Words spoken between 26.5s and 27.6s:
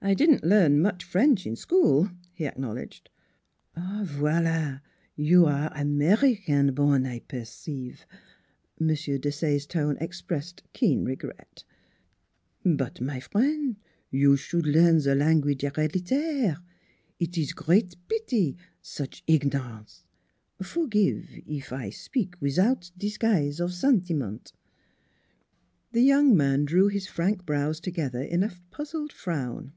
drew his frank